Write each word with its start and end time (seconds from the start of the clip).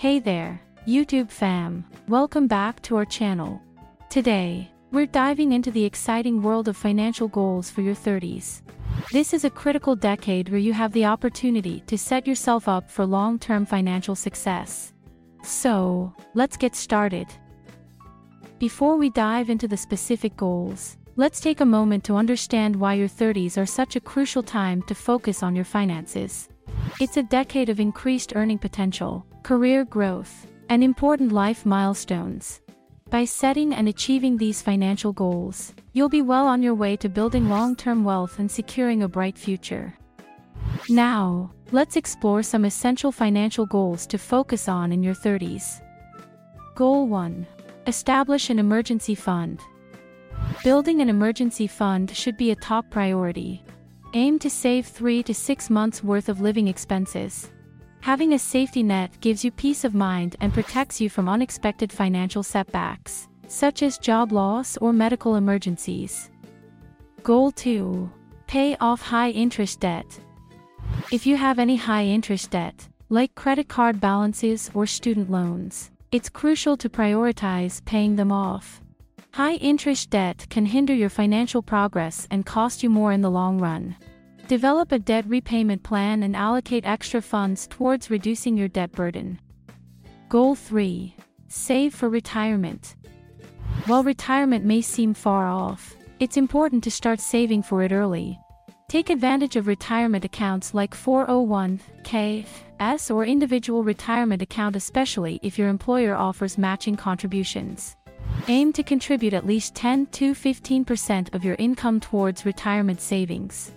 Hey 0.00 0.18
there, 0.18 0.58
YouTube 0.88 1.30
fam. 1.30 1.84
Welcome 2.08 2.46
back 2.46 2.80
to 2.84 2.96
our 2.96 3.04
channel. 3.04 3.60
Today, 4.08 4.72
we're 4.92 5.04
diving 5.04 5.52
into 5.52 5.70
the 5.70 5.84
exciting 5.84 6.40
world 6.40 6.68
of 6.68 6.76
financial 6.78 7.28
goals 7.28 7.68
for 7.68 7.82
your 7.82 7.94
30s. 7.94 8.62
This 9.12 9.34
is 9.34 9.44
a 9.44 9.50
critical 9.50 9.94
decade 9.94 10.48
where 10.48 10.58
you 10.58 10.72
have 10.72 10.92
the 10.92 11.04
opportunity 11.04 11.80
to 11.80 11.98
set 11.98 12.26
yourself 12.26 12.66
up 12.66 12.90
for 12.90 13.04
long-term 13.04 13.66
financial 13.66 14.14
success. 14.14 14.94
So, 15.42 16.14
let's 16.32 16.56
get 16.56 16.74
started. 16.74 17.26
Before 18.58 18.96
we 18.96 19.10
dive 19.10 19.50
into 19.50 19.68
the 19.68 19.76
specific 19.76 20.34
goals, 20.34 20.96
let's 21.16 21.40
take 21.40 21.60
a 21.60 21.66
moment 21.66 22.04
to 22.04 22.16
understand 22.16 22.74
why 22.74 22.94
your 22.94 23.06
30s 23.06 23.58
are 23.58 23.66
such 23.66 23.96
a 23.96 24.00
crucial 24.00 24.42
time 24.42 24.80
to 24.84 24.94
focus 24.94 25.42
on 25.42 25.54
your 25.54 25.66
finances. 25.66 26.48
It's 27.00 27.16
a 27.16 27.22
decade 27.22 27.70
of 27.70 27.80
increased 27.80 28.36
earning 28.36 28.58
potential, 28.58 29.24
career 29.42 29.86
growth, 29.86 30.46
and 30.68 30.84
important 30.84 31.32
life 31.32 31.64
milestones. 31.64 32.60
By 33.08 33.24
setting 33.24 33.72
and 33.72 33.88
achieving 33.88 34.36
these 34.36 34.60
financial 34.60 35.14
goals, 35.14 35.72
you'll 35.94 36.10
be 36.10 36.20
well 36.20 36.46
on 36.46 36.62
your 36.62 36.74
way 36.74 36.98
to 36.98 37.08
building 37.08 37.48
long-term 37.48 38.04
wealth 38.04 38.38
and 38.38 38.50
securing 38.50 39.02
a 39.02 39.08
bright 39.08 39.38
future. 39.38 39.94
Now, 40.90 41.50
let's 41.72 41.96
explore 41.96 42.42
some 42.42 42.66
essential 42.66 43.12
financial 43.12 43.64
goals 43.64 44.06
to 44.08 44.18
focus 44.18 44.68
on 44.68 44.92
in 44.92 45.02
your 45.02 45.14
30s. 45.14 45.80
Goal 46.74 47.06
1. 47.06 47.46
Establish 47.86 48.50
an 48.50 48.58
emergency 48.58 49.14
fund. 49.14 49.58
Building 50.62 51.00
an 51.00 51.08
emergency 51.08 51.66
fund 51.66 52.14
should 52.14 52.36
be 52.36 52.50
a 52.50 52.56
top 52.56 52.90
priority. 52.90 53.64
Aim 54.12 54.40
to 54.40 54.50
save 54.50 54.86
3 54.88 55.22
to 55.22 55.32
6 55.32 55.70
months 55.70 56.02
worth 56.02 56.28
of 56.28 56.40
living 56.40 56.66
expenses. 56.66 57.52
Having 58.00 58.32
a 58.32 58.40
safety 58.40 58.82
net 58.82 59.12
gives 59.20 59.44
you 59.44 59.52
peace 59.52 59.84
of 59.84 59.94
mind 59.94 60.34
and 60.40 60.52
protects 60.52 61.00
you 61.00 61.08
from 61.08 61.28
unexpected 61.28 61.92
financial 61.92 62.42
setbacks, 62.42 63.28
such 63.46 63.84
as 63.84 63.98
job 63.98 64.32
loss 64.32 64.76
or 64.78 64.92
medical 64.92 65.36
emergencies. 65.36 66.28
Goal 67.22 67.52
2. 67.52 68.10
Pay 68.48 68.76
off 68.80 69.00
high 69.00 69.30
interest 69.30 69.78
debt. 69.78 70.18
If 71.12 71.24
you 71.24 71.36
have 71.36 71.60
any 71.60 71.76
high 71.76 72.04
interest 72.04 72.50
debt, 72.50 72.88
like 73.10 73.36
credit 73.36 73.68
card 73.68 74.00
balances 74.00 74.72
or 74.74 74.86
student 74.86 75.30
loans, 75.30 75.92
it's 76.10 76.28
crucial 76.28 76.76
to 76.78 76.88
prioritize 76.88 77.84
paying 77.84 78.16
them 78.16 78.32
off. 78.32 78.80
High 79.32 79.54
interest 79.54 80.10
debt 80.10 80.44
can 80.50 80.66
hinder 80.66 80.92
your 80.92 81.08
financial 81.08 81.62
progress 81.62 82.26
and 82.32 82.44
cost 82.44 82.82
you 82.82 82.90
more 82.90 83.12
in 83.12 83.20
the 83.20 83.30
long 83.30 83.58
run. 83.58 83.94
Develop 84.48 84.90
a 84.90 84.98
debt 84.98 85.24
repayment 85.28 85.84
plan 85.84 86.24
and 86.24 86.34
allocate 86.34 86.84
extra 86.84 87.22
funds 87.22 87.68
towards 87.68 88.10
reducing 88.10 88.56
your 88.56 88.66
debt 88.66 88.90
burden. 88.90 89.38
Goal 90.28 90.56
3. 90.56 91.14
Save 91.46 91.94
for 91.94 92.08
retirement. 92.08 92.96
While 93.86 94.02
retirement 94.02 94.64
may 94.64 94.80
seem 94.80 95.14
far 95.14 95.46
off, 95.46 95.94
it's 96.18 96.36
important 96.36 96.82
to 96.84 96.90
start 96.90 97.20
saving 97.20 97.62
for 97.62 97.84
it 97.84 97.92
early. 97.92 98.36
Take 98.88 99.10
advantage 99.10 99.54
of 99.54 99.68
retirement 99.68 100.24
accounts 100.24 100.74
like 100.74 100.92
401k, 100.92 102.44
S 102.80 103.10
or 103.12 103.24
individual 103.24 103.84
retirement 103.84 104.42
account 104.42 104.74
especially 104.74 105.38
if 105.42 105.56
your 105.56 105.68
employer 105.68 106.16
offers 106.16 106.58
matching 106.58 106.96
contributions. 106.96 107.96
Aim 108.48 108.72
to 108.72 108.82
contribute 108.82 109.34
at 109.34 109.46
least 109.46 109.74
10 109.74 110.06
to 110.06 110.34
15% 110.34 111.34
of 111.34 111.44
your 111.44 111.56
income 111.58 112.00
towards 112.00 112.46
retirement 112.46 113.00
savings. 113.00 113.72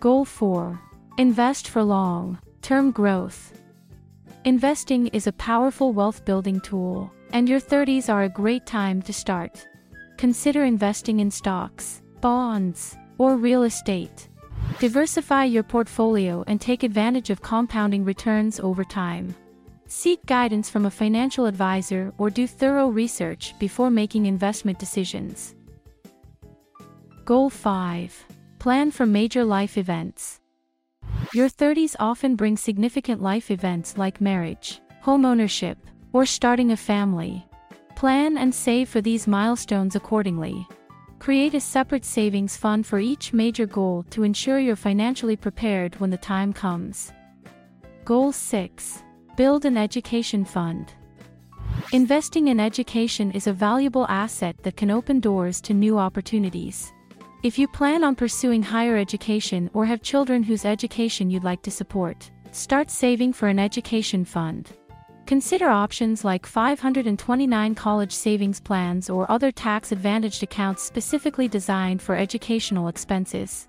Goal 0.00 0.24
4. 0.24 0.80
Invest 1.18 1.68
for 1.68 1.82
long 1.82 2.38
term 2.62 2.90
growth. 2.90 3.52
Investing 4.44 5.08
is 5.08 5.26
a 5.26 5.32
powerful 5.32 5.92
wealth 5.92 6.24
building 6.24 6.60
tool, 6.60 7.12
and 7.32 7.48
your 7.48 7.60
30s 7.60 8.12
are 8.12 8.24
a 8.24 8.28
great 8.28 8.66
time 8.66 9.02
to 9.02 9.12
start. 9.12 9.66
Consider 10.16 10.64
investing 10.64 11.20
in 11.20 11.30
stocks, 11.30 12.02
bonds, 12.20 12.96
or 13.18 13.36
real 13.36 13.64
estate. 13.64 14.28
Diversify 14.78 15.44
your 15.44 15.62
portfolio 15.62 16.44
and 16.46 16.60
take 16.60 16.82
advantage 16.82 17.30
of 17.30 17.42
compounding 17.42 18.04
returns 18.04 18.60
over 18.60 18.84
time. 18.84 19.34
Seek 19.88 20.24
guidance 20.26 20.68
from 20.68 20.86
a 20.86 20.90
financial 20.90 21.46
advisor 21.46 22.12
or 22.18 22.28
do 22.28 22.48
thorough 22.48 22.88
research 22.88 23.54
before 23.60 23.90
making 23.90 24.26
investment 24.26 24.80
decisions. 24.80 25.54
Goal 27.24 27.50
5. 27.50 28.24
Plan 28.58 28.90
for 28.90 29.06
major 29.06 29.44
life 29.44 29.78
events. 29.78 30.40
Your 31.32 31.48
30s 31.48 31.94
often 32.00 32.34
bring 32.34 32.56
significant 32.56 33.22
life 33.22 33.50
events 33.50 33.96
like 33.96 34.20
marriage, 34.20 34.80
homeownership, 35.04 35.76
or 36.12 36.26
starting 36.26 36.72
a 36.72 36.76
family. 36.76 37.46
Plan 37.94 38.38
and 38.38 38.52
save 38.52 38.88
for 38.88 39.00
these 39.00 39.28
milestones 39.28 39.94
accordingly. 39.94 40.66
Create 41.20 41.54
a 41.54 41.60
separate 41.60 42.04
savings 42.04 42.56
fund 42.56 42.84
for 42.86 42.98
each 42.98 43.32
major 43.32 43.66
goal 43.66 44.04
to 44.10 44.24
ensure 44.24 44.58
you're 44.58 44.76
financially 44.76 45.36
prepared 45.36 45.98
when 46.00 46.10
the 46.10 46.16
time 46.16 46.52
comes. 46.52 47.12
Goal 48.04 48.32
6. 48.32 49.02
Build 49.36 49.66
an 49.66 49.76
education 49.76 50.46
fund. 50.46 50.94
Investing 51.92 52.48
in 52.48 52.58
education 52.58 53.30
is 53.32 53.46
a 53.46 53.52
valuable 53.52 54.06
asset 54.08 54.56
that 54.62 54.78
can 54.78 54.90
open 54.90 55.20
doors 55.20 55.60
to 55.60 55.74
new 55.74 55.98
opportunities. 55.98 56.90
If 57.42 57.58
you 57.58 57.68
plan 57.68 58.02
on 58.02 58.14
pursuing 58.14 58.62
higher 58.62 58.96
education 58.96 59.68
or 59.74 59.84
have 59.84 60.00
children 60.00 60.42
whose 60.42 60.64
education 60.64 61.28
you'd 61.28 61.44
like 61.44 61.60
to 61.64 61.70
support, 61.70 62.30
start 62.52 62.90
saving 62.90 63.34
for 63.34 63.48
an 63.48 63.58
education 63.58 64.24
fund. 64.24 64.72
Consider 65.26 65.68
options 65.68 66.24
like 66.24 66.46
529 66.46 67.74
college 67.74 68.12
savings 68.12 68.58
plans 68.58 69.10
or 69.10 69.30
other 69.30 69.52
tax-advantaged 69.52 70.44
accounts 70.44 70.82
specifically 70.82 71.46
designed 71.46 72.00
for 72.00 72.16
educational 72.16 72.88
expenses. 72.88 73.68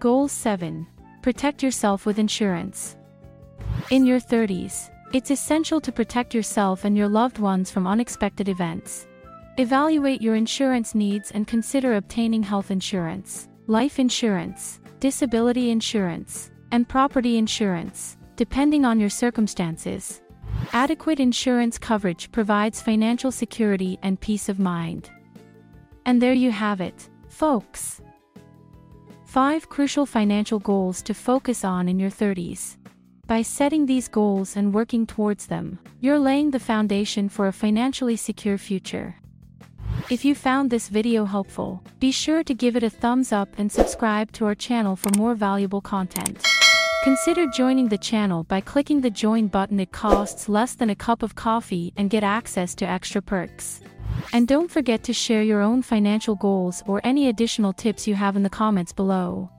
Goal 0.00 0.28
7. 0.28 0.86
Protect 1.22 1.62
yourself 1.62 2.04
with 2.04 2.18
insurance. 2.18 2.95
In 3.90 4.04
your 4.04 4.18
30s, 4.18 4.90
it's 5.12 5.30
essential 5.30 5.80
to 5.80 5.92
protect 5.92 6.34
yourself 6.34 6.84
and 6.84 6.96
your 6.96 7.08
loved 7.08 7.38
ones 7.38 7.70
from 7.70 7.86
unexpected 7.86 8.48
events. 8.48 9.06
Evaluate 9.58 10.20
your 10.20 10.34
insurance 10.34 10.94
needs 10.94 11.30
and 11.30 11.46
consider 11.46 11.94
obtaining 11.94 12.42
health 12.42 12.70
insurance, 12.70 13.48
life 13.68 13.98
insurance, 13.98 14.80
disability 15.00 15.70
insurance, 15.70 16.50
and 16.72 16.88
property 16.88 17.38
insurance, 17.38 18.16
depending 18.36 18.84
on 18.84 18.98
your 18.98 19.08
circumstances. 19.08 20.20
Adequate 20.72 21.20
insurance 21.20 21.78
coverage 21.78 22.30
provides 22.32 22.82
financial 22.82 23.30
security 23.30 23.98
and 24.02 24.20
peace 24.20 24.48
of 24.48 24.58
mind. 24.58 25.10
And 26.04 26.20
there 26.20 26.32
you 26.32 26.50
have 26.50 26.80
it, 26.80 27.08
folks. 27.28 28.00
5 29.26 29.68
Crucial 29.68 30.06
Financial 30.06 30.58
Goals 30.58 31.02
to 31.02 31.14
Focus 31.14 31.64
on 31.64 31.88
in 31.88 31.98
Your 31.98 32.10
30s. 32.10 32.76
By 33.26 33.42
setting 33.42 33.86
these 33.86 34.06
goals 34.06 34.54
and 34.54 34.72
working 34.72 35.04
towards 35.04 35.48
them, 35.48 35.80
you're 36.00 36.18
laying 36.18 36.52
the 36.52 36.60
foundation 36.60 37.28
for 37.28 37.48
a 37.48 37.52
financially 37.52 38.14
secure 38.14 38.56
future. 38.56 39.16
If 40.08 40.24
you 40.24 40.36
found 40.36 40.70
this 40.70 40.88
video 40.88 41.24
helpful, 41.24 41.82
be 41.98 42.12
sure 42.12 42.44
to 42.44 42.54
give 42.54 42.76
it 42.76 42.84
a 42.84 42.90
thumbs 42.90 43.32
up 43.32 43.48
and 43.58 43.70
subscribe 43.70 44.30
to 44.32 44.46
our 44.46 44.54
channel 44.54 44.94
for 44.94 45.10
more 45.16 45.34
valuable 45.34 45.80
content. 45.80 46.46
Consider 47.02 47.48
joining 47.48 47.88
the 47.88 47.98
channel 47.98 48.44
by 48.44 48.60
clicking 48.60 49.00
the 49.00 49.10
join 49.10 49.48
button 49.48 49.80
it 49.80 49.90
costs 49.90 50.48
less 50.48 50.74
than 50.74 50.90
a 50.90 50.94
cup 50.94 51.24
of 51.24 51.34
coffee 51.34 51.92
and 51.96 52.10
get 52.10 52.22
access 52.22 52.76
to 52.76 52.88
extra 52.88 53.20
perks. 53.20 53.80
And 54.32 54.46
don't 54.46 54.70
forget 54.70 55.02
to 55.02 55.12
share 55.12 55.42
your 55.42 55.62
own 55.62 55.82
financial 55.82 56.36
goals 56.36 56.84
or 56.86 57.00
any 57.02 57.28
additional 57.28 57.72
tips 57.72 58.06
you 58.06 58.14
have 58.14 58.36
in 58.36 58.44
the 58.44 58.50
comments 58.50 58.92
below. 58.92 59.50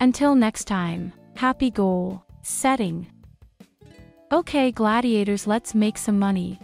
Until 0.00 0.36
next 0.36 0.66
time, 0.66 1.12
happy 1.34 1.72
goal 1.72 2.22
setting. 2.46 3.08
Okay 4.32 4.72
gladiators 4.72 5.46
let's 5.46 5.72
make 5.72 5.96
some 5.96 6.18
money. 6.18 6.58